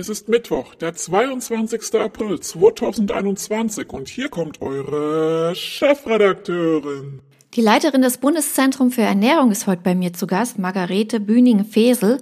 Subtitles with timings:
[0.00, 2.00] Es ist Mittwoch, der 22.
[2.00, 7.20] April 2021 und hier kommt eure Chefredakteurin.
[7.52, 12.18] Die Leiterin des Bundeszentrums für Ernährung ist heute bei mir zu Gast, Margarete Bühning-Fesel.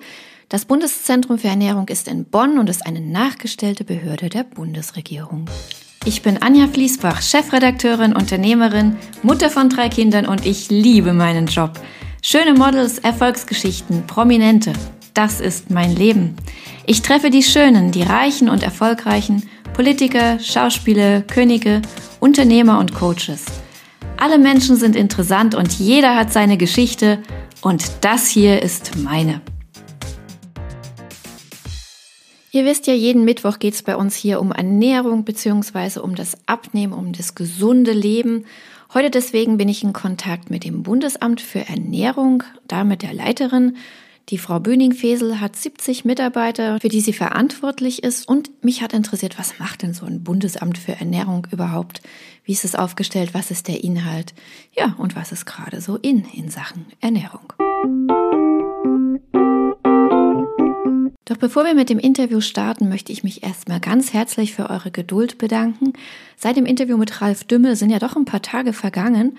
[0.48, 5.44] Das Bundeszentrum für Ernährung ist in Bonn und ist eine nachgestellte Behörde der Bundesregierung.
[6.04, 11.78] Ich bin Anja Fließbach, Chefredakteurin, Unternehmerin, Mutter von drei Kindern und ich liebe meinen Job.
[12.22, 14.72] Schöne Models, Erfolgsgeschichten, Prominente.
[15.14, 16.36] Das ist mein Leben.
[16.86, 21.82] Ich treffe die Schönen, die Reichen und Erfolgreichen, Politiker, Schauspieler, Könige,
[22.20, 23.44] Unternehmer und Coaches.
[24.16, 27.22] Alle Menschen sind interessant und jeder hat seine Geschichte
[27.62, 29.40] und das hier ist meine.
[32.50, 36.00] Ihr wisst ja, jeden Mittwoch geht es bei uns hier um Ernährung bzw.
[36.00, 38.46] um das Abnehmen, um das gesunde Leben.
[38.94, 43.76] Heute deswegen bin ich in Kontakt mit dem Bundesamt für Ernährung, da mit der Leiterin.
[44.30, 48.28] Die Frau Böning-Fesel hat 70 Mitarbeiter, für die sie verantwortlich ist.
[48.28, 52.02] Und mich hat interessiert, was macht denn so ein Bundesamt für Ernährung überhaupt?
[52.44, 53.32] Wie ist es aufgestellt?
[53.32, 54.34] Was ist der Inhalt?
[54.76, 57.54] Ja, und was ist gerade so in in Sachen Ernährung?
[61.24, 64.90] Doch bevor wir mit dem Interview starten, möchte ich mich erstmal ganz herzlich für eure
[64.90, 65.94] Geduld bedanken.
[66.36, 69.38] Seit dem Interview mit Ralf Dümmel sind ja doch ein paar Tage vergangen.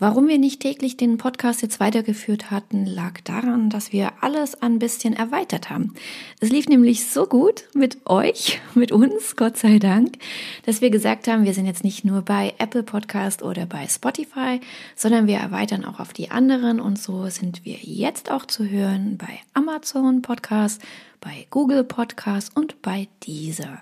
[0.00, 4.78] Warum wir nicht täglich den Podcast jetzt weitergeführt hatten, lag daran, dass wir alles ein
[4.78, 5.92] bisschen erweitert haben.
[6.38, 10.18] Es lief nämlich so gut mit euch, mit uns, Gott sei Dank,
[10.64, 14.60] dass wir gesagt haben, wir sind jetzt nicht nur bei Apple Podcast oder bei Spotify,
[14.94, 19.18] sondern wir erweitern auch auf die anderen und so sind wir jetzt auch zu hören
[19.18, 20.80] bei Amazon Podcast,
[21.20, 23.80] bei Google Podcast und bei Deezer.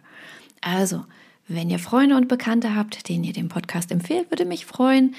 [0.62, 1.04] Also,
[1.46, 5.14] wenn ihr Freunde und Bekannte habt, denen ihr den Podcast empfehlt, würde mich freuen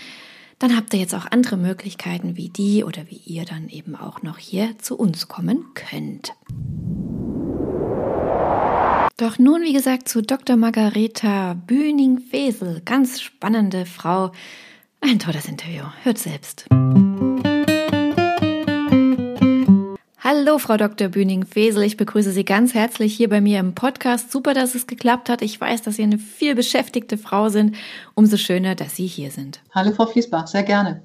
[0.59, 4.21] dann habt ihr jetzt auch andere Möglichkeiten wie die oder wie ihr dann eben auch
[4.23, 6.33] noch hier zu uns kommen könnt.
[9.17, 10.57] Doch nun, wie gesagt, zu Dr.
[10.57, 12.81] Margareta Bühning-Fesel.
[12.85, 14.31] Ganz spannende Frau.
[15.01, 15.83] Ein tolles Interview.
[16.03, 16.67] Hört selbst.
[20.29, 21.07] Hallo, Frau Dr.
[21.07, 21.83] Bühning-Fesel.
[21.83, 24.29] Ich begrüße Sie ganz herzlich hier bei mir im Podcast.
[24.29, 25.41] Super, dass es geklappt hat.
[25.41, 27.77] Ich weiß, dass Sie eine viel beschäftigte Frau sind.
[28.13, 29.61] Umso schöner, dass Sie hier sind.
[29.73, 30.47] Hallo, Frau Fließbach.
[30.47, 31.01] Sehr gerne.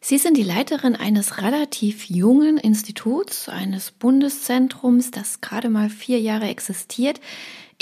[0.00, 6.46] Sie sind die Leiterin eines relativ jungen Instituts, eines Bundeszentrums, das gerade mal vier Jahre
[6.46, 7.20] existiert.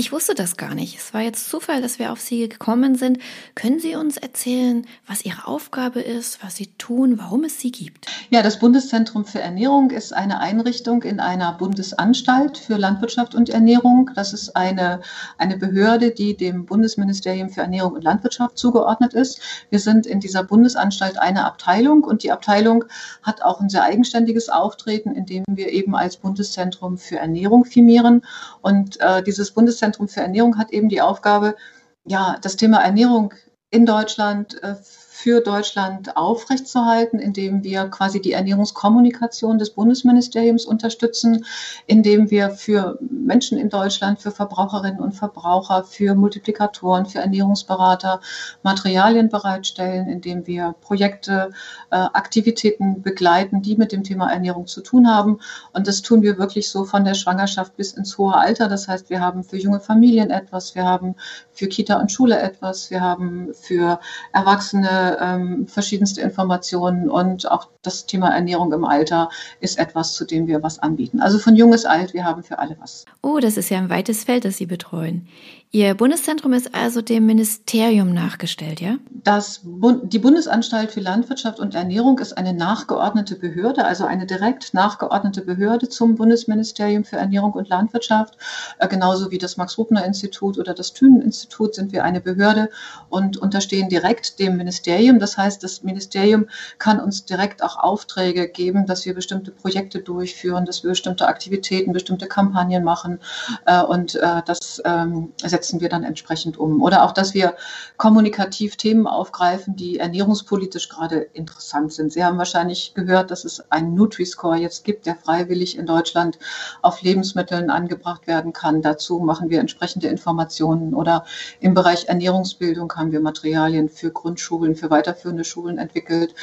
[0.00, 0.97] Ich wusste das gar nicht.
[0.97, 3.19] Es war jetzt Zufall, dass wir auf Sie gekommen sind.
[3.56, 8.06] Können Sie uns erzählen, was Ihre Aufgabe ist, was Sie tun, warum es Sie gibt?
[8.31, 14.12] Ja, das Bundeszentrum für Ernährung ist eine Einrichtung in einer Bundesanstalt für Landwirtschaft und Ernährung.
[14.14, 15.00] Das ist eine,
[15.37, 19.41] eine Behörde, die dem Bundesministerium für Ernährung und Landwirtschaft zugeordnet ist.
[19.69, 22.84] Wir sind in dieser Bundesanstalt eine Abteilung und die Abteilung
[23.25, 28.22] hat auch ein sehr eigenständiges Auftreten, indem wir eben als Bundeszentrum für Ernährung firmieren.
[28.62, 31.56] Und äh, dieses Bundeszentrum Bundeszentrum für Ernährung hat eben die Aufgabe,
[32.04, 33.34] ja, das Thema Ernährung
[33.71, 34.75] in Deutschland äh,
[35.20, 41.44] für Deutschland aufrechtzuerhalten, indem wir quasi die Ernährungskommunikation des Bundesministeriums unterstützen,
[41.88, 48.20] indem wir für Menschen in Deutschland, für Verbraucherinnen und Verbraucher, für Multiplikatoren, für Ernährungsberater
[48.62, 51.50] Materialien bereitstellen, indem wir Projekte,
[51.90, 55.40] äh, Aktivitäten begleiten, die mit dem Thema Ernährung zu tun haben.
[55.72, 58.68] Und das tun wir wirklich so von der Schwangerschaft bis ins hohe Alter.
[58.68, 61.16] Das heißt, wir haben für junge Familien etwas, wir haben
[61.50, 63.98] für Kita und Schule etwas, wir haben für
[64.32, 69.30] Erwachsene ähm, verschiedenste Informationen und auch das Thema Ernährung im Alter
[69.60, 71.20] ist etwas, zu dem wir was anbieten.
[71.20, 73.04] Also von jung bis alt, wir haben für alle was.
[73.22, 75.28] Oh, das ist ja ein weites Feld, das Sie betreuen.
[75.70, 78.96] Ihr Bundeszentrum ist also dem Ministerium nachgestellt, ja?
[79.10, 84.72] Das Bund, die Bundesanstalt für Landwirtschaft und Ernährung ist eine nachgeordnete Behörde, also eine direkt
[84.72, 88.38] nachgeordnete Behörde zum Bundesministerium für Ernährung und Landwirtschaft.
[88.78, 92.70] Äh, genauso wie das Max-Rubner-Institut oder das Thünen-Institut sind wir eine Behörde
[93.10, 94.97] und unterstehen direkt dem Ministerium.
[95.19, 96.47] Das heißt, das Ministerium
[96.78, 101.92] kann uns direkt auch Aufträge geben, dass wir bestimmte Projekte durchführen, dass wir bestimmte Aktivitäten,
[101.92, 103.20] bestimmte Kampagnen machen.
[103.66, 106.82] Äh, und äh, das ähm, setzen wir dann entsprechend um.
[106.82, 107.55] Oder auch, dass wir
[107.96, 112.12] kommunikativ Themen aufgreifen, die ernährungspolitisch gerade interessant sind.
[112.12, 116.38] Sie haben wahrscheinlich gehört, dass es einen Nutri-Score jetzt gibt, der freiwillig in Deutschland
[116.82, 118.82] auf Lebensmitteln angebracht werden kann.
[118.82, 120.94] Dazu machen wir entsprechende Informationen.
[120.94, 121.25] Oder
[121.61, 126.35] im Bereich Ernährungsbildung haben wir Materialien für Grundschulen, für weiterführende Schulen entwickelt.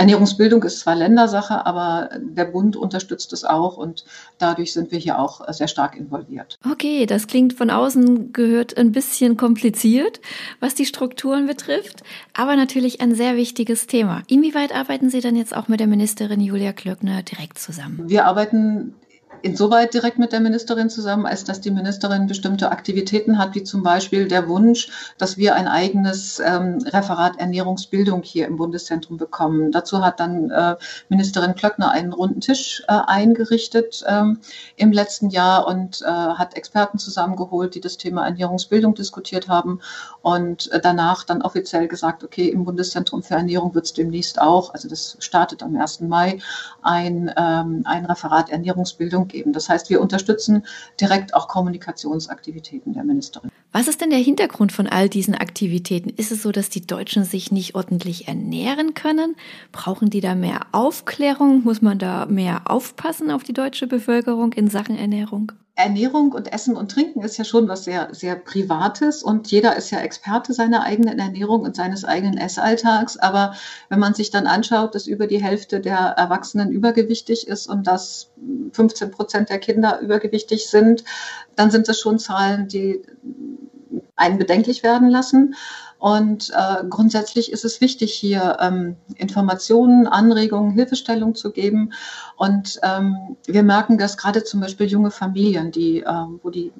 [0.00, 4.06] Ernährungsbildung ist zwar Ländersache, aber der Bund unterstützt es auch und
[4.38, 6.58] dadurch sind wir hier auch sehr stark involviert.
[6.70, 10.22] Okay, das klingt von außen gehört ein bisschen kompliziert,
[10.58, 14.22] was die Strukturen betrifft, aber natürlich ein sehr wichtiges Thema.
[14.26, 18.00] Inwieweit arbeiten Sie dann jetzt auch mit der Ministerin Julia Klöckner direkt zusammen?
[18.06, 18.94] Wir arbeiten
[19.42, 23.82] insoweit direkt mit der Ministerin zusammen, als dass die Ministerin bestimmte Aktivitäten hat, wie zum
[23.82, 24.88] Beispiel der Wunsch,
[25.18, 29.72] dass wir ein eigenes ähm, Referat Ernährungsbildung hier im Bundeszentrum bekommen.
[29.72, 30.76] Dazu hat dann äh,
[31.08, 34.38] Ministerin Klöckner einen runden Tisch äh, eingerichtet ähm,
[34.76, 39.80] im letzten Jahr und äh, hat Experten zusammengeholt, die das Thema Ernährungsbildung diskutiert haben
[40.22, 44.74] und äh, danach dann offiziell gesagt, okay, im Bundeszentrum für Ernährung wird es demnächst auch,
[44.74, 46.00] also das startet am 1.
[46.00, 46.38] Mai,
[46.82, 49.52] ein, ähm, ein Referat Ernährungsbildung geben.
[49.52, 50.64] Das heißt, wir unterstützen
[51.00, 53.50] direkt auch Kommunikationsaktivitäten der Ministerin.
[53.72, 56.10] Was ist denn der Hintergrund von all diesen Aktivitäten?
[56.10, 59.36] Ist es so, dass die Deutschen sich nicht ordentlich ernähren können?
[59.70, 61.62] Brauchen die da mehr Aufklärung?
[61.62, 65.52] Muss man da mehr aufpassen auf die deutsche Bevölkerung in Sachen Ernährung?
[65.80, 69.90] Ernährung und Essen und Trinken ist ja schon was sehr, sehr Privates und jeder ist
[69.90, 73.16] ja Experte seiner eigenen Ernährung und seines eigenen Essalltags.
[73.16, 73.54] Aber
[73.88, 78.30] wenn man sich dann anschaut, dass über die Hälfte der Erwachsenen übergewichtig ist und dass
[78.72, 81.04] 15 Prozent der Kinder übergewichtig sind,
[81.56, 83.02] dann sind das schon Zahlen, die
[84.16, 85.54] einen bedenklich werden lassen.
[86.00, 91.92] Und äh, grundsätzlich ist es wichtig, hier ähm, Informationen, Anregungen, Hilfestellung zu geben.
[92.36, 96.72] Und ähm, wir merken, dass gerade zum Beispiel junge Familien, die, äh, wo die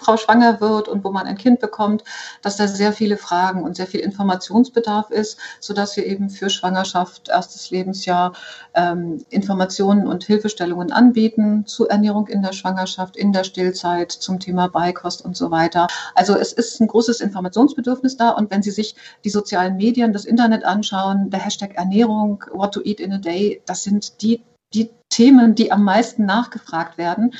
[0.00, 2.04] Frau schwanger wird und wo man ein Kind bekommt,
[2.42, 7.28] dass da sehr viele Fragen und sehr viel Informationsbedarf ist, sodass wir eben für Schwangerschaft,
[7.28, 8.32] erstes Lebensjahr
[8.74, 14.68] ähm, Informationen und Hilfestellungen anbieten zu Ernährung in der Schwangerschaft, in der Stillzeit, zum Thema
[14.68, 15.86] Beikost und so weiter.
[16.14, 20.24] Also es ist ein großes Informationsbedürfnis da und wenn Sie sich die sozialen Medien, das
[20.24, 24.42] Internet anschauen, der Hashtag Ernährung, What to Eat in a Day, das sind die
[24.72, 27.34] die Themen, die am meisten nachgefragt werden.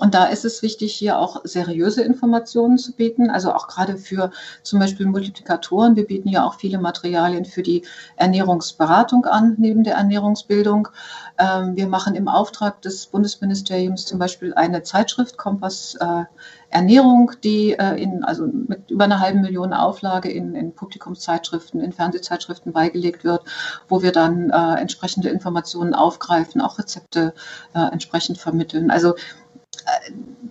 [0.00, 4.30] Und da ist es wichtig, hier auch seriöse Informationen zu bieten, also auch gerade für
[4.62, 5.96] zum Beispiel Multiplikatoren.
[5.96, 7.82] Wir bieten ja auch viele Materialien für die
[8.14, 10.88] Ernährungsberatung an, neben der Ernährungsbildung.
[11.36, 16.24] Ähm, wir machen im Auftrag des Bundesministeriums zum Beispiel eine Zeitschrift, Kompass äh,
[16.70, 21.92] Ernährung, die äh, in, also mit über einer halben Million Auflage in, in Publikumszeitschriften, in
[21.92, 23.42] Fernsehzeitschriften beigelegt wird,
[23.88, 27.34] wo wir dann äh, entsprechende Informationen aufgreifen, auch Rezepte
[27.72, 28.90] entsprechend vermitteln.
[28.90, 29.14] Also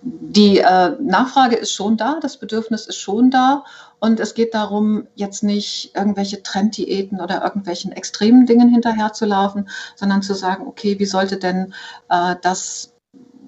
[0.02, 3.64] die äh, Nachfrage ist schon da, das Bedürfnis ist schon da.
[4.00, 10.34] Und es geht darum, jetzt nicht irgendwelche Trenddiäten oder irgendwelchen extremen Dingen hinterherzulaufen, sondern zu
[10.34, 11.74] sagen, okay, wie sollte denn
[12.08, 12.92] äh, das,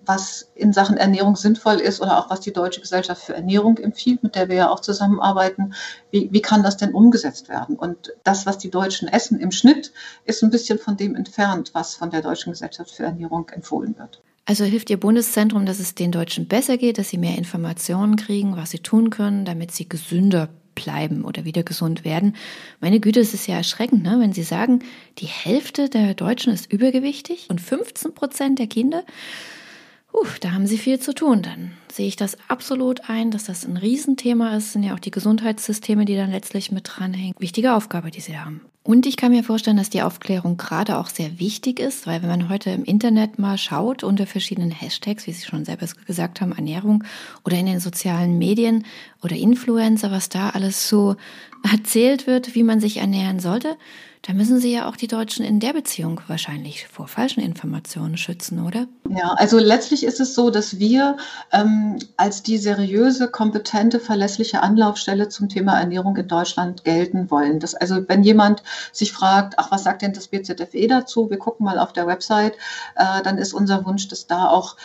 [0.07, 4.23] was in Sachen Ernährung sinnvoll ist oder auch was die Deutsche Gesellschaft für Ernährung empfiehlt,
[4.25, 5.75] mit der wir ja auch zusammenarbeiten,
[6.11, 7.77] wie, wie kann das denn umgesetzt werden?
[7.77, 9.93] Und das, was die Deutschen essen im Schnitt,
[10.25, 14.21] ist ein bisschen von dem entfernt, was von der Deutschen Gesellschaft für Ernährung empfohlen wird.
[14.51, 18.57] Also hilft Ihr Bundeszentrum, dass es den Deutschen besser geht, dass sie mehr Informationen kriegen,
[18.57, 22.35] was sie tun können, damit sie gesünder bleiben oder wieder gesund werden.
[22.81, 24.17] Meine Güte, es ist ja erschreckend, ne?
[24.19, 24.81] wenn Sie sagen,
[25.19, 29.05] die Hälfte der Deutschen ist übergewichtig und 15 Prozent der Kinder.
[30.13, 31.43] Uh, da haben Sie viel zu tun.
[31.43, 34.73] Dann sehe ich das absolut ein, dass das ein Riesenthema ist.
[34.73, 37.37] Sind ja auch die Gesundheitssysteme, die dann letztlich mit dranhängen.
[37.39, 38.63] Wichtige Aufgabe, die Sie haben.
[38.83, 42.31] Und ich kann mir vorstellen, dass die Aufklärung gerade auch sehr wichtig ist, weil wenn
[42.31, 46.53] man heute im Internet mal schaut unter verschiedenen Hashtags, wie Sie schon selber gesagt haben,
[46.53, 47.05] Ernährung
[47.45, 48.87] oder in den sozialen Medien
[49.23, 51.17] oder Influencer, was da alles so
[51.71, 53.77] erzählt wird, wie man sich ernähren sollte,
[54.23, 58.65] da müssen Sie ja auch die Deutschen in der Beziehung wahrscheinlich vor falschen Informationen schützen,
[58.67, 58.87] oder?
[59.09, 61.17] Ja, also letztlich ist es so, dass wir
[61.53, 67.61] ähm, als die seriöse, kompetente, verlässliche Anlaufstelle zum Thema Ernährung in Deutschland gelten wollen.
[67.61, 71.31] Das, also wenn jemand sich fragt, ach, was sagt denn das BZFE dazu?
[71.31, 72.55] Wir gucken mal auf der Website,
[72.97, 74.77] äh, dann ist unser Wunsch, dass da auch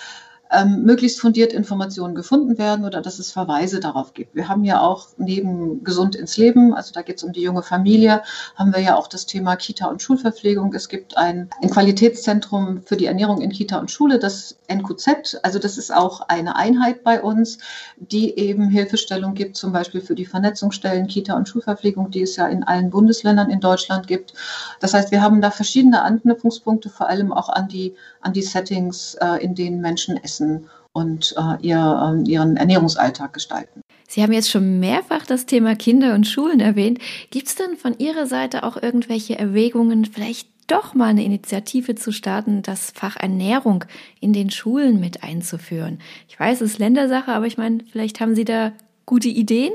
[0.55, 4.35] ähm, möglichst fundiert Informationen gefunden werden oder dass es Verweise darauf gibt.
[4.35, 7.63] Wir haben ja auch neben Gesund ins Leben, also da geht es um die junge
[7.63, 8.21] Familie,
[8.55, 10.74] haben wir ja auch das Thema Kita und Schulverpflegung.
[10.74, 15.39] Es gibt ein, ein Qualitätszentrum für die Ernährung in Kita und Schule, das NQZ.
[15.43, 17.57] Also das ist auch eine Einheit bei uns,
[17.97, 22.47] die eben Hilfestellung gibt, zum Beispiel für die Vernetzungsstellen Kita und Schulverpflegung, die es ja
[22.47, 24.33] in allen Bundesländern in Deutschland gibt.
[24.79, 29.15] Das heißt, wir haben da verschiedene Anknüpfungspunkte, vor allem auch an die, an die Settings,
[29.15, 33.81] äh, in denen Menschen essen essen und äh, ihr, äh, ihren Ernährungsalltag gestalten.
[34.07, 36.99] Sie haben jetzt schon mehrfach das Thema Kinder und Schulen erwähnt.
[37.31, 42.11] Gibt es denn von Ihrer Seite auch irgendwelche Erwägungen, vielleicht doch mal eine Initiative zu
[42.11, 43.85] starten, das Fach Ernährung
[44.19, 45.99] in den Schulen mit einzuführen?
[46.29, 48.71] Ich weiß, es ist Ländersache, aber ich meine, vielleicht haben Sie da
[49.05, 49.73] gute Ideen.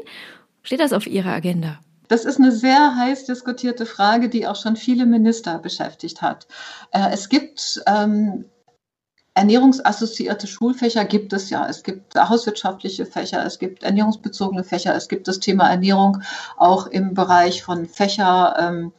[0.62, 1.80] Steht das auf Ihrer Agenda?
[2.08, 6.46] Das ist eine sehr heiß diskutierte Frage, die auch schon viele Minister beschäftigt hat.
[6.92, 8.46] Äh, es gibt ähm,
[9.34, 11.66] ernährungsassoziierte Schulfächer gibt es ja.
[11.68, 16.22] Es gibt hauswirtschaftliche Fächer, es gibt ernährungsbezogene Fächer, es gibt das Thema Ernährung
[16.56, 18.56] auch im Bereich von Fächer.
[18.58, 18.92] Ähm,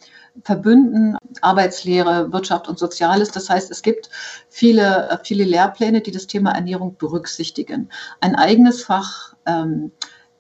[1.42, 3.32] Arbeitslehre, Wirtschaft und Soziales.
[3.32, 4.10] Das heißt, es gibt
[4.50, 7.90] viele, viele Lehrpläne, die das Thema Ernährung berücksichtigen.
[8.22, 9.92] Ein eigenes Fach ähm,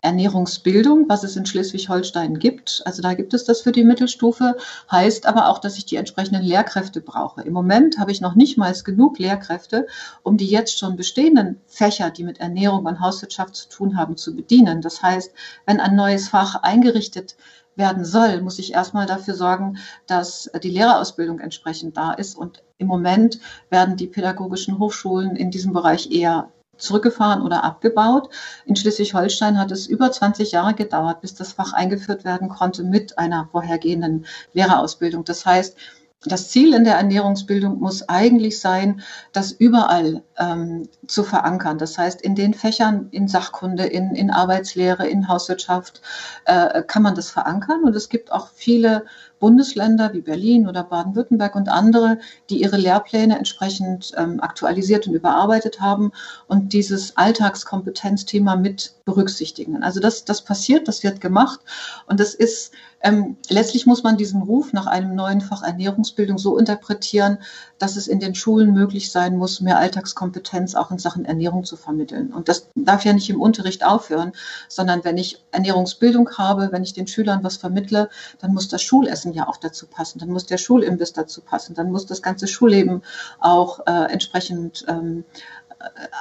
[0.01, 2.81] Ernährungsbildung, was es in Schleswig-Holstein gibt.
[2.85, 4.57] Also da gibt es das für die Mittelstufe,
[4.91, 7.41] heißt aber auch, dass ich die entsprechenden Lehrkräfte brauche.
[7.43, 9.85] Im Moment habe ich noch nicht mal genug Lehrkräfte,
[10.23, 14.35] um die jetzt schon bestehenden Fächer, die mit Ernährung und Hauswirtschaft zu tun haben, zu
[14.35, 14.81] bedienen.
[14.81, 15.33] Das heißt,
[15.65, 17.35] wenn ein neues Fach eingerichtet
[17.75, 19.77] werden soll, muss ich erstmal dafür sorgen,
[20.07, 22.35] dass die Lehrerausbildung entsprechend da ist.
[22.35, 23.39] Und im Moment
[23.69, 28.29] werden die pädagogischen Hochschulen in diesem Bereich eher zurückgefahren oder abgebaut.
[28.65, 33.17] In Schleswig-Holstein hat es über 20 Jahre gedauert, bis das Fach eingeführt werden konnte mit
[33.17, 35.23] einer vorhergehenden Lehrerausbildung.
[35.23, 35.77] Das heißt,
[36.23, 39.01] das Ziel in der Ernährungsbildung muss eigentlich sein,
[39.31, 41.79] das überall ähm, zu verankern.
[41.79, 46.01] Das heißt, in den Fächern, in Sachkunde, in, in Arbeitslehre, in Hauswirtschaft
[46.45, 47.83] äh, kann man das verankern.
[47.83, 49.05] Und es gibt auch viele
[49.39, 52.19] Bundesländer wie Berlin oder Baden-Württemberg und andere,
[52.51, 56.11] die ihre Lehrpläne entsprechend ähm, aktualisiert und überarbeitet haben
[56.47, 59.81] und dieses Alltagskompetenzthema mit berücksichtigen.
[59.81, 61.59] Also das, das passiert, das wird gemacht
[62.05, 66.57] und das ist ähm, letztlich muss man diesen Ruf nach einem neuen Fach Ernährungsbildung so
[66.57, 67.39] interpretieren,
[67.79, 71.77] dass es in den Schulen möglich sein muss, mehr Alltagskompetenz auch in Sachen Ernährung zu
[71.77, 72.31] vermitteln.
[72.31, 74.33] Und das darf ja nicht im Unterricht aufhören,
[74.67, 79.33] sondern wenn ich Ernährungsbildung habe, wenn ich den Schülern was vermittle, dann muss das Schulessen
[79.33, 83.01] ja auch dazu passen, dann muss der Schulimbiss dazu passen, dann muss das ganze Schulleben
[83.39, 85.23] auch äh, entsprechend ähm,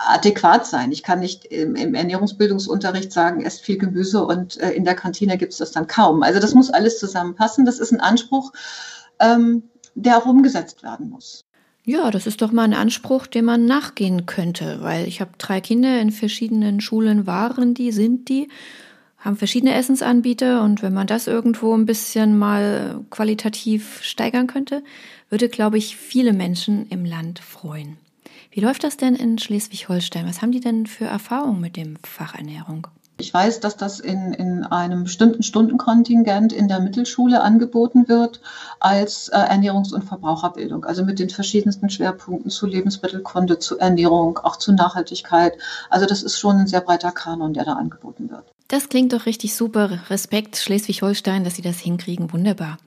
[0.09, 0.93] adäquat sein.
[0.93, 5.39] Ich kann nicht im, im Ernährungsbildungsunterricht sagen, esst viel Gemüse und äh, in der Kantine
[5.39, 6.23] gibt es das dann kaum.
[6.23, 7.65] Also das muss alles zusammenpassen.
[7.65, 8.53] Das ist ein Anspruch,
[9.19, 9.65] ähm,
[9.95, 11.45] der auch umgesetzt werden muss.
[11.85, 15.61] Ja, das ist doch mal ein Anspruch, dem man nachgehen könnte, weil ich habe drei
[15.61, 18.49] Kinder in verschiedenen Schulen waren die, sind die,
[19.19, 24.83] haben verschiedene Essensanbieter und wenn man das irgendwo ein bisschen mal qualitativ steigern könnte,
[25.31, 27.97] würde, glaube ich, viele Menschen im Land freuen.
[28.53, 30.27] Wie läuft das denn in Schleswig-Holstein?
[30.27, 32.89] Was haben die denn für Erfahrungen mit dem Fach Ernährung?
[33.19, 38.41] Ich weiß, dass das in, in einem bestimmten Stundenkontingent in der Mittelschule angeboten wird
[38.81, 44.57] als äh, Ernährungs- und Verbraucherbildung, also mit den verschiedensten Schwerpunkten zu Lebensmittelkunde, zu Ernährung, auch
[44.57, 45.53] zu Nachhaltigkeit.
[45.91, 48.45] Also das ist schon ein sehr breiter Kanon, der da angeboten wird.
[48.69, 50.01] Das klingt doch richtig super.
[50.09, 52.33] Respekt Schleswig-Holstein, dass Sie das hinkriegen.
[52.33, 52.79] Wunderbar.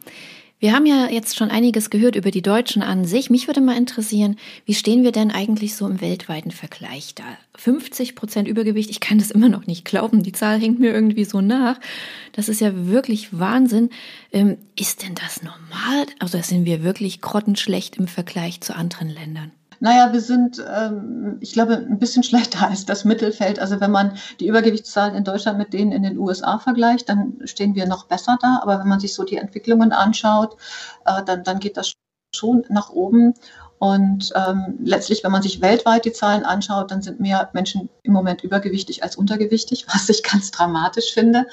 [0.63, 3.29] Wir haben ja jetzt schon einiges gehört über die Deutschen an sich.
[3.29, 7.25] Mich würde mal interessieren, wie stehen wir denn eigentlich so im weltweiten Vergleich da?
[7.55, 10.24] 50 Prozent Übergewicht, ich kann das immer noch nicht glauben.
[10.24, 11.82] Die Zahl hängt mir irgendwie so nach.
[12.32, 13.89] Das ist ja wirklich Wahnsinn.
[14.32, 16.05] Ähm, ist denn das normal?
[16.20, 19.51] Also sind wir wirklich grottenschlecht im Vergleich zu anderen Ländern?
[19.83, 23.59] Naja, wir sind, ähm, ich glaube, ein bisschen schlechter als das Mittelfeld.
[23.59, 27.75] Also wenn man die Übergewichtszahlen in Deutschland mit denen in den USA vergleicht, dann stehen
[27.75, 28.59] wir noch besser da.
[28.61, 30.55] Aber wenn man sich so die Entwicklungen anschaut,
[31.05, 31.91] äh, dann, dann geht das
[32.33, 33.33] schon nach oben.
[33.83, 38.13] Und ähm, letztlich, wenn man sich weltweit die Zahlen anschaut, dann sind mehr Menschen im
[38.13, 41.47] Moment übergewichtig als untergewichtig, was ich ganz dramatisch finde.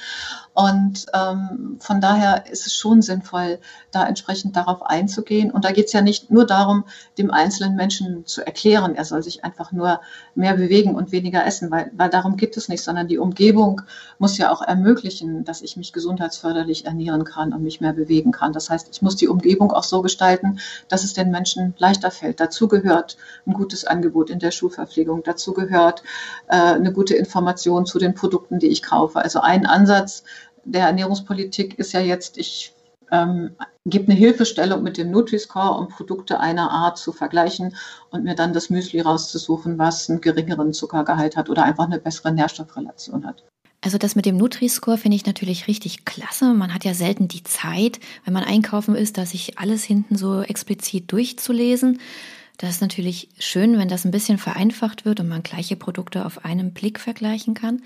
[0.53, 3.59] Und ähm, von daher ist es schon sinnvoll,
[3.91, 5.51] da entsprechend darauf einzugehen.
[5.51, 6.85] Und da geht es ja nicht nur darum,
[7.19, 10.01] dem einzelnen Menschen zu erklären, er soll sich einfach nur
[10.35, 13.83] mehr bewegen und weniger essen, weil, weil darum geht es nicht, sondern die Umgebung
[14.19, 18.53] muss ja auch ermöglichen, dass ich mich gesundheitsförderlich ernähren kann und mich mehr bewegen kann.
[18.53, 20.59] Das heißt, ich muss die Umgebung auch so gestalten,
[20.89, 22.20] dass es den Menschen leichter fällt.
[22.37, 25.23] Dazu gehört ein gutes Angebot in der Schulverpflegung.
[25.23, 26.03] Dazu gehört
[26.49, 29.21] äh, eine gute Information zu den Produkten, die ich kaufe.
[29.21, 30.25] Also ein Ansatz,
[30.65, 32.75] der Ernährungspolitik ist ja jetzt, ich
[33.11, 37.77] ähm, gebe eine Hilfestellung mit dem Nutri-Score, um Produkte einer Art zu vergleichen
[38.11, 42.33] und mir dann das Müsli rauszusuchen, was einen geringeren Zuckergehalt hat oder einfach eine bessere
[42.33, 43.45] Nährstoffrelation hat.
[43.83, 46.53] Also das mit dem Nutri-Score finde ich natürlich richtig klasse.
[46.53, 50.43] Man hat ja selten die Zeit, wenn man einkaufen ist, da sich alles hinten so
[50.43, 51.99] explizit durchzulesen.
[52.59, 56.45] Das ist natürlich schön, wenn das ein bisschen vereinfacht wird und man gleiche Produkte auf
[56.45, 57.81] einem Blick vergleichen kann.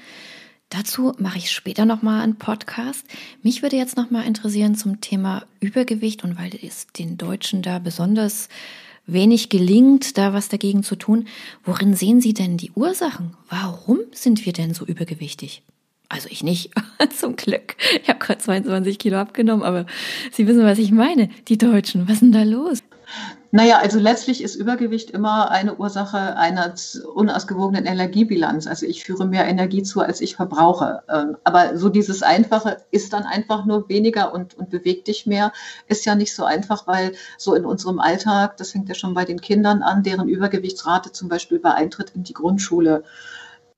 [0.69, 3.05] Dazu mache ich später nochmal einen Podcast.
[3.43, 8.49] Mich würde jetzt nochmal interessieren zum Thema Übergewicht und weil es den Deutschen da besonders
[9.07, 11.29] wenig gelingt, da was dagegen zu tun.
[11.63, 13.37] Worin sehen Sie denn die Ursachen?
[13.49, 15.63] Warum sind wir denn so übergewichtig?
[16.15, 16.71] Also ich nicht,
[17.19, 17.75] zum Glück.
[18.01, 19.85] Ich habe gerade 22 Kilo abgenommen, aber
[20.31, 21.29] Sie wissen, was ich meine.
[21.49, 22.85] Die Deutschen, was ist denn da los?
[23.51, 26.75] Naja, also letztlich ist Übergewicht immer eine Ursache einer
[27.15, 28.69] unausgewogenen Energiebilanz.
[28.69, 31.03] Also ich führe mehr Energie zu, als ich verbrauche.
[31.09, 35.53] Ähm, aber so dieses Einfache ist dann einfach nur weniger und, und bewegt dich mehr,
[35.89, 39.25] ist ja nicht so einfach, weil so in unserem Alltag, das fängt ja schon bei
[39.25, 43.05] den Kindern an, deren Übergewichtsrate zum Beispiel bei Eintritt in die Grundschule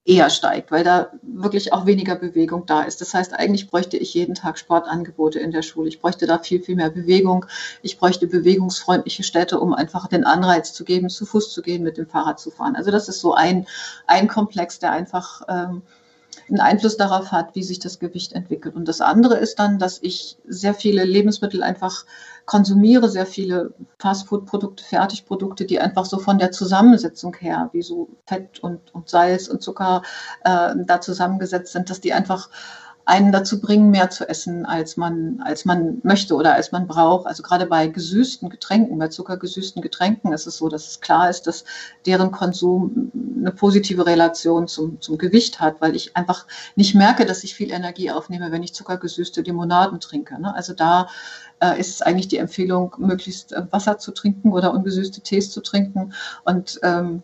[0.07, 3.01] eher steigt, weil da wirklich auch weniger Bewegung da ist.
[3.01, 5.89] Das heißt, eigentlich bräuchte ich jeden Tag Sportangebote in der Schule.
[5.89, 7.45] Ich bräuchte da viel, viel mehr Bewegung.
[7.81, 11.97] Ich bräuchte bewegungsfreundliche Städte, um einfach den Anreiz zu geben, zu Fuß zu gehen, mit
[11.97, 12.77] dem Fahrrad zu fahren.
[12.77, 13.67] Also das ist so ein,
[14.07, 15.81] ein Komplex, der einfach ähm,
[16.49, 18.75] einen Einfluss darauf hat, wie sich das Gewicht entwickelt.
[18.75, 22.05] Und das andere ist dann, dass ich sehr viele Lebensmittel einfach
[22.45, 28.59] konsumiere, sehr viele Fastfood-Produkte, Fertigprodukte, die einfach so von der Zusammensetzung her, wie so Fett
[28.59, 30.01] und, und Salz und Zucker
[30.45, 32.49] äh, da zusammengesetzt sind, dass die einfach
[33.07, 37.25] einen dazu bringen, mehr zu essen, als man, als man möchte oder als man braucht.
[37.25, 41.47] Also gerade bei gesüßten Getränken, bei zuckergesüßten Getränken ist es so, dass es klar ist,
[41.47, 41.63] dass
[42.05, 47.45] deren Konsum eine positive Relation zum, zum Gewicht hat, weil ich einfach nicht merke, dass
[47.45, 50.41] ich viel Energie aufnehme, wenn ich zuckergesüßte Limonaden trinke.
[50.41, 50.53] Ne?
[50.53, 51.07] Also da
[51.61, 55.61] äh, ist es eigentlich die Empfehlung, möglichst äh, Wasser zu trinken oder ungesüßte Tees zu
[55.61, 56.11] trinken.
[56.43, 57.23] Und ähm,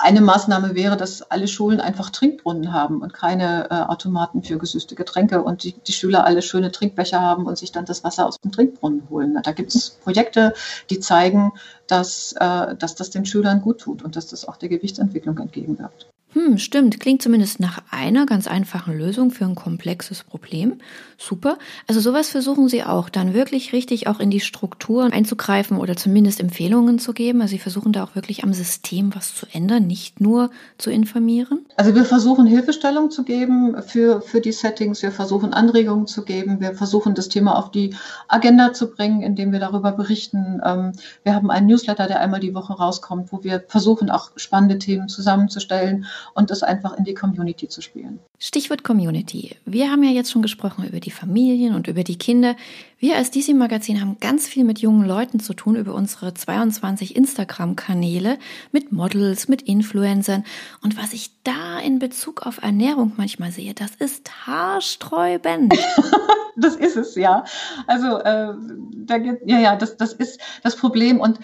[0.00, 4.94] eine Maßnahme wäre, dass alle Schulen einfach Trinkbrunnen haben und keine äh, Automaten für gesüßte
[4.94, 8.38] Getränke und die, die, Schüler alle schöne Trinkbecher haben und sich dann das Wasser aus
[8.38, 9.38] dem Trinkbrunnen holen.
[9.42, 10.54] Da gibt es Projekte,
[10.90, 11.52] die zeigen,
[11.86, 16.11] dass, äh, dass das den Schülern gut tut und dass das auch der Gewichtsentwicklung entgegenwirkt.
[16.34, 16.98] Hm, stimmt.
[16.98, 20.78] Klingt zumindest nach einer ganz einfachen Lösung für ein komplexes Problem.
[21.18, 21.58] Super.
[21.86, 26.40] Also sowas versuchen Sie auch, dann wirklich richtig auch in die Strukturen einzugreifen oder zumindest
[26.40, 27.42] Empfehlungen zu geben.
[27.42, 31.66] Also Sie versuchen da auch wirklich am System was zu ändern, nicht nur zu informieren.
[31.76, 35.02] Also wir versuchen Hilfestellung zu geben für, für die Settings.
[35.02, 36.60] Wir versuchen Anregungen zu geben.
[36.60, 37.94] Wir versuchen das Thema auf die
[38.28, 40.62] Agenda zu bringen, indem wir darüber berichten.
[40.64, 40.92] Ähm,
[41.24, 45.08] wir haben einen Newsletter, der einmal die Woche rauskommt, wo wir versuchen, auch spannende Themen
[45.08, 48.18] zusammenzustellen und das einfach in die Community zu spielen.
[48.38, 49.56] Stichwort Community.
[49.64, 52.56] Wir haben ja jetzt schon gesprochen über die Familien und über die Kinder.
[52.98, 57.16] Wir als DC Magazin haben ganz viel mit jungen Leuten zu tun über unsere 22
[57.16, 58.38] Instagram-Kanäle
[58.70, 60.44] mit Models, mit Influencern.
[60.82, 65.74] Und was ich da in Bezug auf Ernährung manchmal sehe, das ist haarsträubend.
[66.56, 67.44] das ist es, ja.
[67.86, 68.54] Also, äh,
[68.94, 71.20] da geht, ja, ja, das, das ist das Problem.
[71.20, 71.38] Und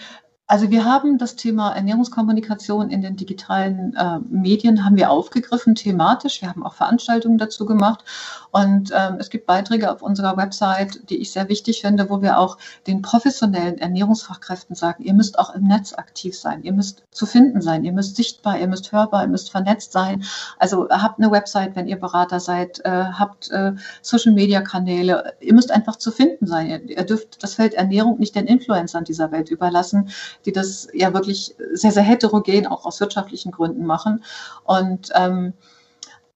[0.49, 6.41] also wir haben das Thema Ernährungskommunikation in den digitalen äh, Medien haben wir aufgegriffen thematisch.
[6.41, 8.03] Wir haben auch Veranstaltungen dazu gemacht
[8.49, 12.39] und ähm, es gibt Beiträge auf unserer Website, die ich sehr wichtig finde, wo wir
[12.39, 17.27] auch den professionellen Ernährungsfachkräften sagen, ihr müsst auch im Netz aktiv sein, ihr müsst zu
[17.27, 20.23] finden sein, ihr müsst sichtbar, ihr müsst hörbar, ihr müsst vernetzt sein.
[20.57, 25.97] Also habt eine Website, wenn ihr Berater seid, äh, habt äh, Social-Media-Kanäle, ihr müsst einfach
[25.97, 26.67] zu finden sein.
[26.71, 30.09] Ihr, ihr dürft das Feld Ernährung nicht den Influencern dieser Welt überlassen
[30.45, 34.23] die das ja wirklich sehr, sehr heterogen auch aus wirtschaftlichen Gründen machen.
[34.65, 35.53] Und ähm,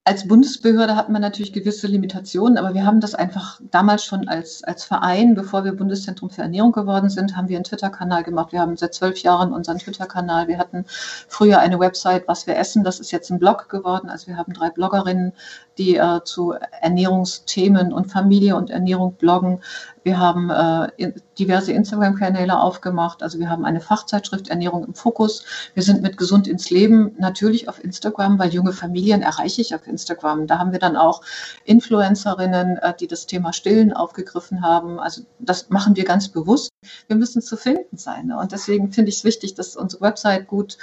[0.06, 4.62] als Bundesbehörde hatten wir natürlich gewisse Limitationen, aber wir haben das einfach damals schon als,
[4.66, 8.52] als Verein, bevor wir Bundeszentrum für Ernährung geworden sind, haben wir einen Twitter-Kanal gemacht.
[8.52, 10.50] Wir haben seit zwölf Jahren unseren Twitter-Kanal.
[10.50, 10.84] Wir hatten
[11.30, 12.84] früher eine Website, was wir essen.
[12.84, 14.10] Das ist jetzt ein Blog geworden.
[14.10, 15.32] Also wir haben drei Bloggerinnen,
[15.78, 19.62] die äh, zu Ernährungsthemen und Familie und Ernährung bloggen.
[20.04, 23.24] Wir haben äh, diverse Instagram-Kanäle aufgemacht.
[23.24, 25.46] Also wir haben eine Fachzeitschrift Ernährung im Fokus.
[25.74, 29.88] Wir sind mit Gesund ins Leben natürlich auf Instagram, weil junge Familien erreiche ich auf
[29.88, 30.48] Instagram.
[30.48, 31.22] Da haben wir dann auch
[31.64, 35.00] Influencerinnen, äh, die das Thema Stillen aufgegriffen haben.
[35.00, 36.72] Also das machen wir ganz bewusst.
[37.08, 38.28] Wir müssen zu finden sein.
[38.28, 38.38] Ne?
[38.38, 40.78] Und deswegen finde ich es wichtig, dass unsere Website gut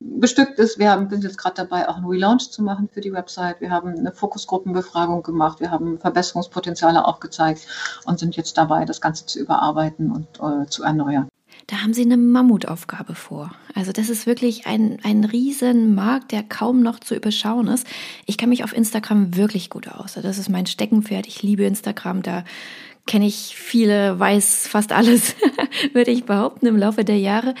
[0.00, 0.78] bestückt ist.
[0.78, 3.60] Wir haben, sind jetzt gerade dabei, auch einen Relaunch zu machen für die Website.
[3.60, 5.60] Wir haben eine Fokusgruppenbefragung gemacht.
[5.60, 7.66] Wir haben Verbesserungspotenziale aufgezeigt
[8.04, 11.28] und sind jetzt dabei, das Ganze zu überarbeiten und äh, zu erneuern.
[11.66, 13.52] Da haben Sie eine Mammutaufgabe vor.
[13.74, 17.86] Also das ist wirklich ein, ein Riesenmarkt, der kaum noch zu überschauen ist.
[18.24, 20.14] Ich kann mich auf Instagram wirklich gut aus.
[20.14, 21.26] Das ist mein Steckenpferd.
[21.26, 22.22] Ich liebe Instagram.
[22.22, 22.44] Da
[23.06, 25.34] kenne ich viele, weiß fast alles,
[25.92, 27.54] würde ich behaupten, im Laufe der Jahre.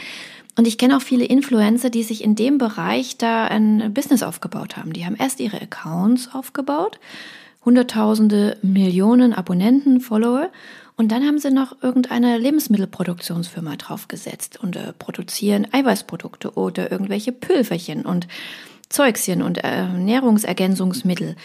[0.58, 4.76] Und ich kenne auch viele Influencer, die sich in dem Bereich da ein Business aufgebaut
[4.76, 4.92] haben.
[4.92, 6.98] Die haben erst ihre Accounts aufgebaut,
[7.64, 10.50] Hunderttausende, Millionen Abonnenten, Follower.
[10.96, 18.04] Und dann haben sie noch irgendeine Lebensmittelproduktionsfirma draufgesetzt und äh, produzieren Eiweißprodukte oder irgendwelche Pülverchen
[18.04, 18.26] und
[18.88, 21.36] Zeugschen und äh, Ernährungsergänzungsmittel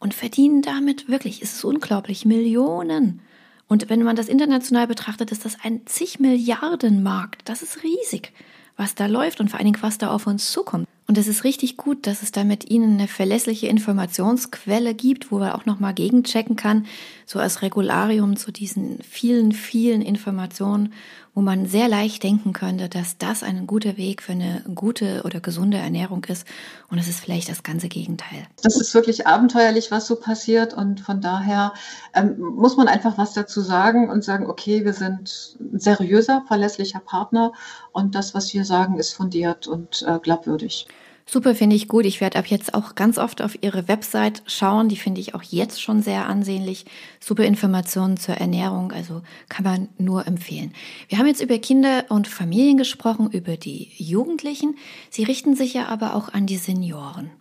[0.00, 3.20] und verdienen damit wirklich, ist es unglaublich, Millionen.
[3.68, 7.48] Und wenn man das international betrachtet, ist das ein zig Milliarden Markt.
[7.48, 8.32] Das ist riesig
[8.76, 10.86] was da läuft und vor allen Dingen, was da auf uns zukommt.
[11.08, 15.38] Und es ist richtig gut, dass es da mit Ihnen eine verlässliche Informationsquelle gibt, wo
[15.38, 16.86] man auch nochmal gegenchecken kann,
[17.26, 20.92] so als Regularium zu diesen vielen, vielen Informationen,
[21.36, 25.38] wo man sehr leicht denken könnte, dass das ein guter Weg für eine gute oder
[25.38, 26.46] gesunde Ernährung ist.
[26.90, 28.46] Und es ist vielleicht das ganze Gegenteil.
[28.62, 30.72] Das ist wirklich abenteuerlich, was so passiert.
[30.72, 31.74] Und von daher
[32.14, 37.00] ähm, muss man einfach was dazu sagen und sagen, okay, wir sind ein seriöser, verlässlicher
[37.00, 37.52] Partner
[37.92, 40.86] und das, was wir sagen, ist fundiert und äh, glaubwürdig.
[41.28, 42.06] Super, finde ich gut.
[42.06, 44.88] Ich werde ab jetzt auch ganz oft auf Ihre Website schauen.
[44.88, 46.86] Die finde ich auch jetzt schon sehr ansehnlich.
[47.18, 50.72] Super Informationen zur Ernährung, also kann man nur empfehlen.
[51.08, 54.76] Wir haben jetzt über Kinder und Familien gesprochen, über die Jugendlichen.
[55.10, 57.32] Sie richten sich ja aber auch an die Senioren.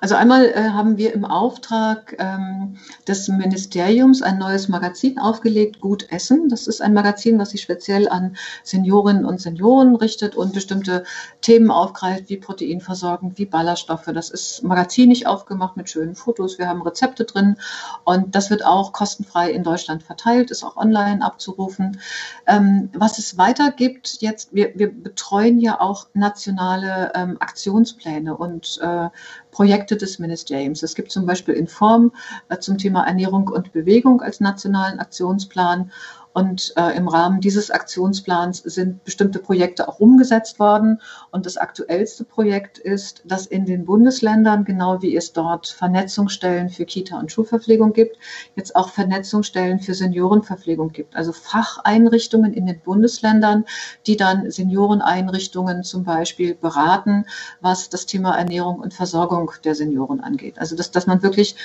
[0.00, 6.10] Also einmal äh, haben wir im Auftrag ähm, des Ministeriums ein neues Magazin aufgelegt, Gut
[6.10, 6.48] Essen.
[6.48, 11.04] Das ist ein Magazin, was sich speziell an Seniorinnen und Senioren richtet und bestimmte
[11.42, 14.06] Themen aufgreift, wie Proteinversorgung, wie Ballaststoffe.
[14.06, 16.58] Das ist magazinig aufgemacht mit schönen Fotos.
[16.58, 17.56] Wir haben Rezepte drin
[18.04, 22.00] und das wird auch kostenfrei in Deutschland verteilt, ist auch online abzurufen.
[22.46, 28.78] Ähm, was es weiter gibt, jetzt, wir, wir betreuen ja auch nationale ähm, Aktionspläne und
[28.80, 29.10] äh,
[29.50, 30.82] Projekte des Ministeriums.
[30.82, 32.12] Es gibt zum Beispiel Inform
[32.48, 35.90] äh, zum Thema Ernährung und Bewegung als nationalen Aktionsplan
[36.32, 41.00] und äh, im Rahmen dieses Aktionsplans sind bestimmte Projekte auch umgesetzt worden.
[41.32, 46.84] Und das aktuellste Projekt ist, dass in den Bundesländern, genau wie es dort Vernetzungsstellen für
[46.84, 48.16] Kita- und Schulverpflegung gibt,
[48.54, 51.16] jetzt auch Vernetzungsstellen für Seniorenverpflegung gibt.
[51.16, 53.64] Also Facheinrichtungen in den Bundesländern,
[54.06, 57.26] die dann Senioreneinrichtungen zum Beispiel beraten,
[57.60, 60.60] was das Thema Ernährung und Versorgung der Senioren angeht.
[60.60, 61.56] Also dass, dass man wirklich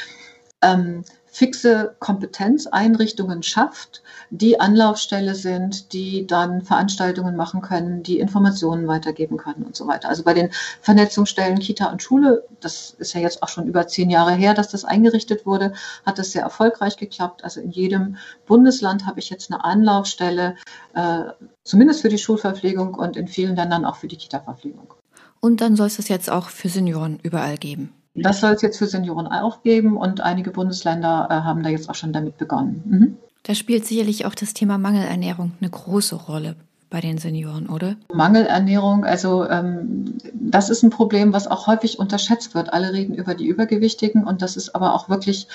[0.63, 1.03] ähm,
[1.35, 9.63] fixe Kompetenzeinrichtungen schafft, die Anlaufstelle sind, die dann Veranstaltungen machen können, die Informationen weitergeben können
[9.63, 10.07] und so weiter.
[10.07, 14.09] Also bei den Vernetzungsstellen Kita und Schule, das ist ja jetzt auch schon über zehn
[14.09, 15.73] Jahre her, dass das eingerichtet wurde,
[16.05, 17.43] hat das sehr erfolgreich geklappt.
[17.43, 20.55] Also in jedem Bundesland habe ich jetzt eine Anlaufstelle,
[20.93, 21.23] äh,
[21.65, 24.93] zumindest für die Schulverpflegung und in vielen Ländern auch für die Kita-Verpflegung.
[25.41, 27.91] Und dann soll es das jetzt auch für Senioren überall geben.
[28.15, 31.89] Das soll es jetzt für Senioren auch geben und einige Bundesländer äh, haben da jetzt
[31.89, 32.83] auch schon damit begonnen.
[32.85, 33.17] Mhm.
[33.43, 36.55] Da spielt sicherlich auch das Thema Mangelernährung eine große Rolle
[36.89, 37.95] bei den Senioren, oder?
[38.13, 42.71] Mangelernährung, also ähm, das ist ein Problem, was auch häufig unterschätzt wird.
[42.71, 45.47] Alle reden über die Übergewichtigen und das ist aber auch wirklich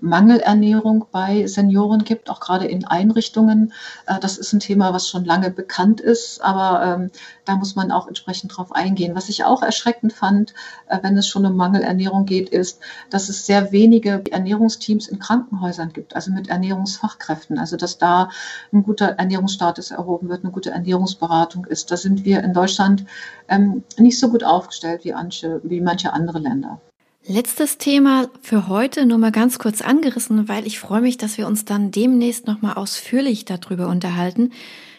[0.00, 3.72] Mangelernährung bei Senioren gibt, auch gerade in Einrichtungen.
[4.06, 7.10] Äh, das ist ein Thema, was schon lange bekannt ist, aber ähm,
[7.44, 9.14] da muss man auch entsprechend drauf eingehen.
[9.14, 10.54] Was ich auch erschreckend fand,
[10.88, 12.80] äh, wenn es schon um Mangelernährung geht, ist,
[13.10, 17.58] dass es sehr wenige Ernährungsteams in Krankenhäusern gibt, also mit Ernährungsfachkräften.
[17.58, 18.30] Also dass da
[18.72, 21.90] ein guter Ernährungsstatus erhoben wird, eine gute Ernährungsberatung ist.
[21.90, 23.04] Da sind wir in Deutschland
[23.48, 26.80] ähm, nicht so gut aufgestellt wie manche, wie manche andere Länder.
[27.28, 31.48] Letztes Thema für heute nur mal ganz kurz angerissen, weil ich freue mich, dass wir
[31.48, 34.52] uns dann demnächst noch mal ausführlich darüber unterhalten.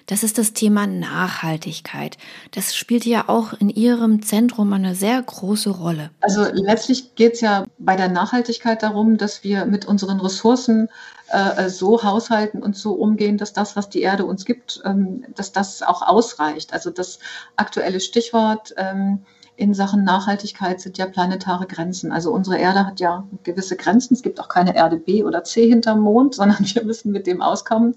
[0.07, 2.17] Das ist das Thema Nachhaltigkeit.
[2.51, 6.11] Das spielt ja auch in Ihrem Zentrum eine sehr große Rolle.
[6.19, 10.89] Also letztlich geht es ja bei der Nachhaltigkeit darum, dass wir mit unseren Ressourcen
[11.29, 15.53] äh, so haushalten und so umgehen, dass das, was die Erde uns gibt, ähm, dass
[15.53, 16.73] das auch ausreicht.
[16.73, 17.19] Also das
[17.55, 19.23] aktuelle Stichwort ähm,
[19.57, 22.11] in Sachen Nachhaltigkeit sind ja planetare Grenzen.
[22.11, 24.13] Also unsere Erde hat ja gewisse Grenzen.
[24.13, 27.41] Es gibt auch keine Erde B oder C hinterm Mond, sondern wir müssen mit dem
[27.41, 27.95] auskommen.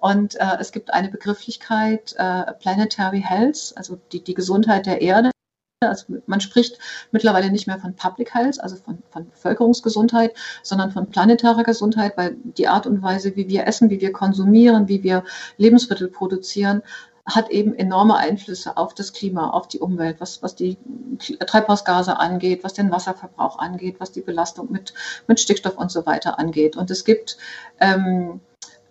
[0.00, 5.30] Und äh, es gibt eine Begrifflichkeit, äh, Planetary Health, also die, die Gesundheit der Erde.
[5.80, 6.78] Also man spricht
[7.12, 12.36] mittlerweile nicht mehr von Public Health, also von, von, Bevölkerungsgesundheit, sondern von planetarer Gesundheit, weil
[12.42, 15.22] die Art und Weise, wie wir essen, wie wir konsumieren, wie wir
[15.58, 16.82] Lebensmittel produzieren,
[17.26, 20.78] hat eben enorme Einflüsse auf das Klima, auf die Umwelt, was, was die
[21.18, 24.94] Treibhausgase angeht, was den Wasserverbrauch angeht, was die Belastung mit,
[25.26, 26.76] mit Stickstoff und so weiter angeht.
[26.76, 27.36] Und es gibt
[27.80, 28.40] ähm,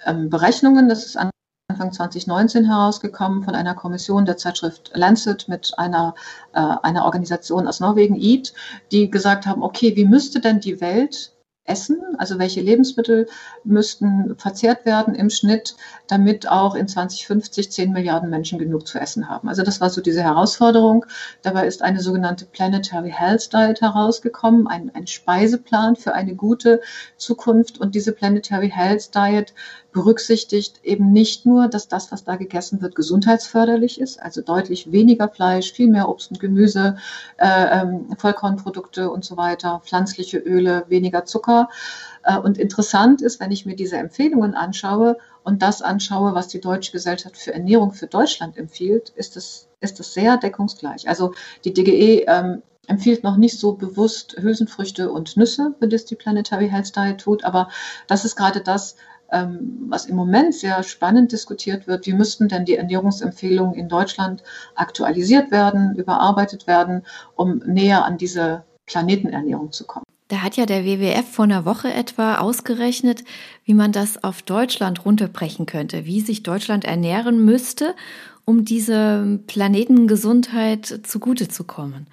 [0.05, 6.13] ähm, Berechnungen, das ist Anfang 2019 herausgekommen von einer Kommission der Zeitschrift Lancet mit einer,
[6.53, 8.53] äh, einer Organisation aus Norwegen, EAT,
[8.91, 11.34] die gesagt haben, okay, wie müsste denn die Welt
[11.65, 12.01] essen?
[12.17, 13.27] Also welche Lebensmittel
[13.63, 15.75] müssten verzehrt werden im Schnitt,
[16.07, 19.49] damit auch in 2050 10 Milliarden Menschen genug zu essen haben?
[19.49, 21.05] Also das war so diese Herausforderung.
[21.41, 26.81] Dabei ist eine sogenannte Planetary Health Diet herausgekommen, ein, ein Speiseplan für eine gute
[27.17, 27.79] Zukunft.
[27.79, 29.53] Und diese Planetary Health Diet
[29.95, 35.29] berücksichtigt eben nicht nur, dass das, was da gegessen wird, gesundheitsförderlich ist, also deutlich weniger
[35.29, 36.97] Fleisch, viel mehr Obst und Gemüse,
[37.37, 41.69] äh, ähm, Vollkornprodukte und so weiter, pflanzliche Öle, weniger Zucker.
[42.23, 46.59] Äh, und interessant ist, wenn ich mir diese Empfehlungen anschaue und das anschaue, was die
[46.59, 51.07] Deutsche Gesellschaft für Ernährung für Deutschland empfiehlt, ist es ist das sehr deckungsgleich.
[51.07, 56.15] Also die DGE ähm, empfiehlt noch nicht so bewusst Hülsenfrüchte und Nüsse, wie das die
[56.15, 57.69] Planetary Health Diet tut, aber
[58.07, 58.95] das ist gerade das,
[59.35, 64.43] ähm, was im Moment sehr spannend diskutiert wird, wie müssten denn die Ernährungsempfehlungen in Deutschland
[64.75, 67.03] aktualisiert werden, überarbeitet werden,
[67.35, 70.05] um näher an diese Planetenernährung zu kommen.
[70.29, 73.23] Da hat ja der WWF vor einer Woche etwa ausgerechnet,
[73.63, 77.93] wie man das auf Deutschland runterbrechen könnte, wie sich Deutschland ernähren müsste,
[78.45, 82.07] um diese Planetengesundheit zugute zu kommen.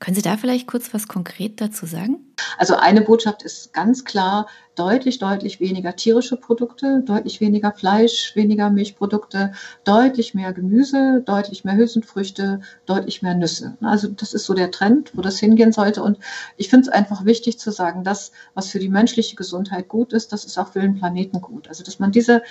[0.00, 2.24] Können Sie da vielleicht kurz was konkret dazu sagen?
[2.56, 8.70] Also eine Botschaft ist ganz klar, deutlich, deutlich weniger tierische Produkte, deutlich weniger Fleisch, weniger
[8.70, 13.76] Milchprodukte, deutlich mehr Gemüse, deutlich mehr Hülsenfrüchte, deutlich mehr Nüsse.
[13.80, 16.02] Also das ist so der Trend, wo das hingehen sollte.
[16.02, 16.18] Und
[16.56, 20.32] ich finde es einfach wichtig zu sagen, das, was für die menschliche Gesundheit gut ist,
[20.32, 21.68] das ist auch für den Planeten gut.
[21.68, 22.42] Also dass man diese,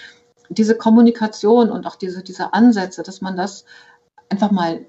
[0.49, 3.63] diese Kommunikation und auch diese, diese Ansätze, dass man das
[4.29, 4.85] einfach mal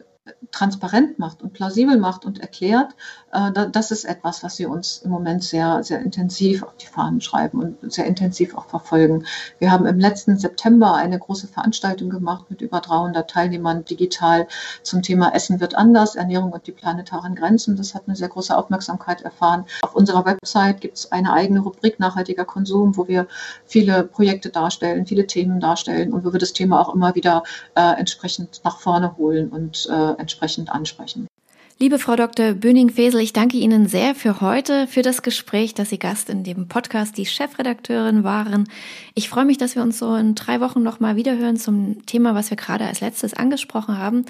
[0.50, 2.94] transparent macht und plausibel macht und erklärt,
[3.32, 7.20] äh, das ist etwas, was wir uns im Moment sehr, sehr intensiv auf die Fahnen
[7.20, 9.24] schreiben und sehr intensiv auch verfolgen.
[9.58, 14.46] Wir haben im letzten September eine große Veranstaltung gemacht mit über 300 Teilnehmern digital
[14.82, 17.76] zum Thema Essen wird anders, Ernährung und die planetaren Grenzen.
[17.76, 19.64] Das hat eine sehr große Aufmerksamkeit erfahren.
[19.82, 23.26] Auf unserer Website gibt es eine eigene Rubrik nachhaltiger Konsum, wo wir
[23.64, 27.42] viele Projekte darstellen, viele Themen darstellen und wo wir das Thema auch immer wieder
[27.74, 31.28] äh, entsprechend nach vorne holen und äh, entsprechend ansprechen.
[31.80, 32.54] Liebe Frau Dr.
[32.54, 36.66] Böning-Fesel, ich danke Ihnen sehr für heute, für das Gespräch, dass Sie Gast in dem
[36.66, 38.68] Podcast die Chefredakteurin waren.
[39.14, 42.50] Ich freue mich, dass wir uns so in drei Wochen nochmal wiederhören zum Thema, was
[42.50, 44.24] wir gerade als letztes angesprochen haben.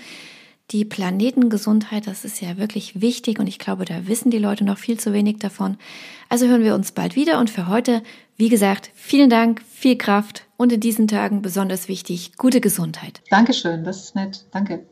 [0.72, 4.76] Die Planetengesundheit, das ist ja wirklich wichtig und ich glaube, da wissen die Leute noch
[4.76, 5.78] viel zu wenig davon.
[6.28, 8.02] Also hören wir uns bald wieder und für heute,
[8.36, 13.22] wie gesagt, vielen Dank, viel Kraft und in diesen Tagen besonders wichtig, gute Gesundheit.
[13.30, 14.44] Dankeschön, das ist nett.
[14.50, 14.84] Danke.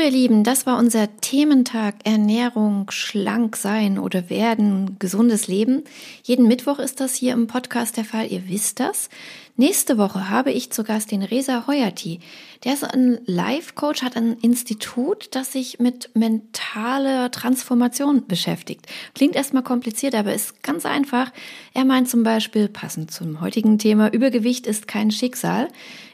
[0.00, 5.84] Ihr Lieben, das war unser Thementag Ernährung, schlank sein oder werden, gesundes Leben.
[6.22, 9.10] Jeden Mittwoch ist das hier im Podcast der Fall, ihr wisst das.
[9.56, 12.20] Nächste Woche habe ich zu Gast den Reza Hoyati.
[12.64, 18.86] Der ist ein Life-Coach, hat ein Institut, das sich mit mentaler Transformation beschäftigt.
[19.14, 21.30] Klingt erstmal kompliziert, aber ist ganz einfach.
[21.74, 25.68] Er meint zum Beispiel, passend zum heutigen Thema, Übergewicht ist kein Schicksal.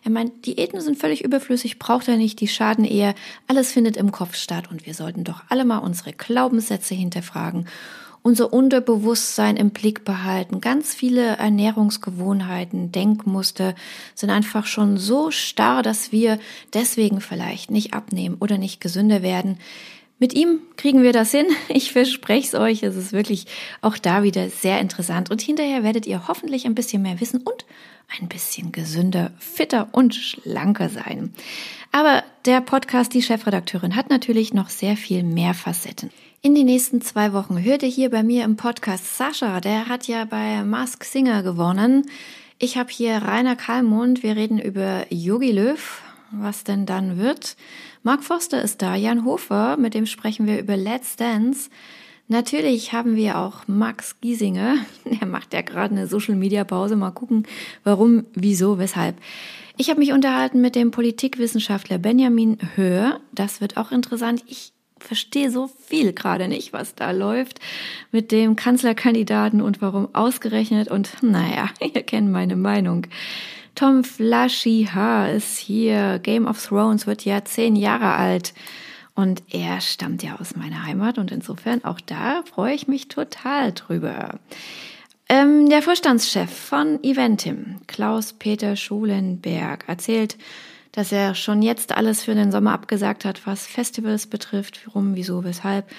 [0.06, 3.16] Er meint, Diäten sind völlig überflüssig, braucht er nicht, die schaden eher.
[3.48, 7.66] Alles findet im Kopf statt und wir sollten doch alle mal unsere Glaubenssätze hinterfragen
[8.22, 10.60] unser Unterbewusstsein im Blick behalten.
[10.60, 13.76] Ganz viele Ernährungsgewohnheiten, Denkmuster
[14.16, 16.40] sind einfach schon so starr, dass wir
[16.74, 19.58] deswegen vielleicht nicht abnehmen oder nicht gesünder werden.
[20.18, 21.46] Mit ihm kriegen wir das hin.
[21.68, 22.82] Ich verspreche es euch.
[22.82, 23.46] Es ist wirklich
[23.80, 25.30] auch da wieder sehr interessant.
[25.30, 27.64] Und hinterher werdet ihr hoffentlich ein bisschen mehr wissen und
[28.08, 31.32] ein bisschen gesünder, fitter und schlanker sein.
[31.92, 36.10] Aber der Podcast Die Chefredakteurin hat natürlich noch sehr viel mehr Facetten.
[36.42, 40.06] In den nächsten zwei Wochen hört ihr hier bei mir im Podcast Sascha, der hat
[40.06, 42.08] ja bei Mask Singer gewonnen.
[42.58, 47.56] Ich habe hier Rainer Kalmund, wir reden über Yogi Löw, was denn dann wird.
[48.02, 51.68] Mark Foster ist da, Jan Hofer, mit dem sprechen wir über Let's Dance.
[52.28, 57.46] Natürlich haben wir auch Max Giesinger, der macht ja gerade eine Social-Media-Pause, mal gucken,
[57.84, 59.16] warum, wieso, weshalb.
[59.76, 64.42] Ich habe mich unterhalten mit dem Politikwissenschaftler Benjamin Höhr, das wird auch interessant.
[64.46, 67.60] Ich verstehe so viel gerade nicht, was da läuft
[68.10, 70.88] mit dem Kanzlerkandidaten und warum ausgerechnet.
[70.88, 73.06] Und naja, ihr kennt meine Meinung.
[73.74, 76.18] Tom Flashy-Ha ist hier.
[76.18, 78.54] Game of Thrones wird ja zehn Jahre alt.
[79.16, 83.72] Und er stammt ja aus meiner Heimat und insofern auch da freue ich mich total
[83.72, 84.38] drüber.
[85.28, 90.36] Ähm, der Vorstandschef von Eventim, Klaus-Peter Schulenberg, erzählt,
[90.92, 95.44] dass er schon jetzt alles für den Sommer abgesagt hat, was Festivals betrifft, warum, wieso,
[95.44, 95.90] weshalb.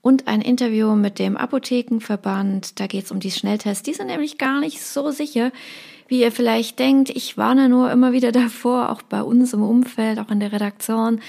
[0.00, 3.84] Und ein Interview mit dem Apothekenverband, da geht es um die Schnelltests.
[3.84, 5.52] Die sind nämlich gar nicht so sicher,
[6.08, 7.10] wie ihr vielleicht denkt.
[7.10, 11.20] Ich warne nur immer wieder davor, auch bei uns im Umfeld, auch in der Redaktion.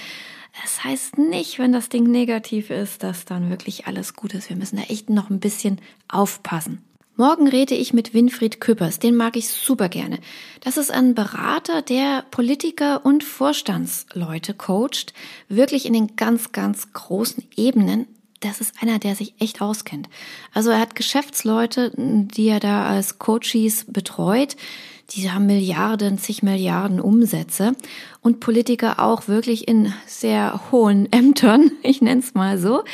[0.62, 4.48] Es heißt nicht, wenn das Ding negativ ist, dass dann wirklich alles gut ist.
[4.48, 6.84] Wir müssen da echt noch ein bisschen aufpassen.
[7.16, 10.18] Morgen rede ich mit Winfried Küppers, den mag ich super gerne.
[10.60, 15.14] Das ist ein Berater, der Politiker und Vorstandsleute coacht,
[15.48, 18.08] wirklich in den ganz, ganz großen Ebenen.
[18.40, 20.08] Das ist einer, der sich echt auskennt.
[20.52, 24.56] Also er hat Geschäftsleute, die er da als Coaches betreut,
[25.10, 27.72] die haben Milliarden, zig Milliarden Umsätze
[28.22, 32.84] und Politiker auch wirklich in sehr hohen Ämtern, ich nenne es mal so.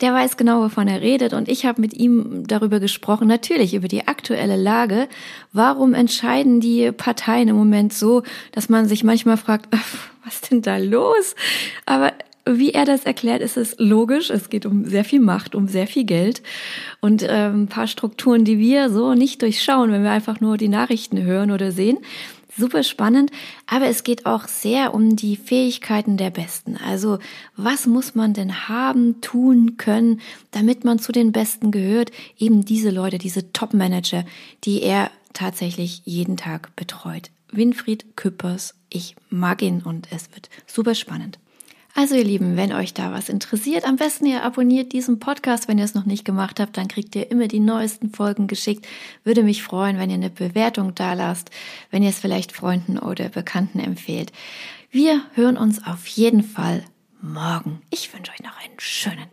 [0.00, 3.88] Der weiß genau, wovon er redet und ich habe mit ihm darüber gesprochen, natürlich über
[3.88, 5.08] die aktuelle Lage.
[5.52, 8.22] Warum entscheiden die Parteien im Moment so,
[8.52, 9.68] dass man sich manchmal fragt,
[10.24, 11.34] was denn da los?
[11.86, 12.12] Aber
[12.44, 14.30] wie er das erklärt, ist es logisch.
[14.30, 16.42] Es geht um sehr viel Macht, um sehr viel Geld
[17.00, 20.68] und äh, ein paar Strukturen, die wir so nicht durchschauen, wenn wir einfach nur die
[20.68, 21.98] Nachrichten hören oder sehen.
[22.54, 23.30] Super spannend,
[23.66, 26.76] aber es geht auch sehr um die Fähigkeiten der Besten.
[26.76, 27.18] Also
[27.56, 32.10] was muss man denn haben, tun können, damit man zu den Besten gehört?
[32.38, 34.26] Eben diese Leute, diese Top-Manager,
[34.64, 37.30] die er tatsächlich jeden Tag betreut.
[37.50, 38.74] Winfried Küppers.
[38.90, 41.38] Ich mag ihn und es wird super spannend.
[41.94, 45.78] Also ihr Lieben, wenn euch da was interessiert, am besten ihr abonniert diesen Podcast, wenn
[45.78, 48.86] ihr es noch nicht gemacht habt, dann kriegt ihr immer die neuesten Folgen geschickt.
[49.24, 51.50] Würde mich freuen, wenn ihr eine Bewertung da lasst,
[51.90, 54.32] wenn ihr es vielleicht Freunden oder Bekannten empfehlt.
[54.90, 56.82] Wir hören uns auf jeden Fall
[57.20, 57.82] morgen.
[57.90, 59.30] Ich wünsche euch noch einen schönen